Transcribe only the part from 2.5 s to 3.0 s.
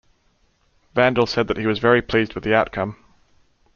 outcome.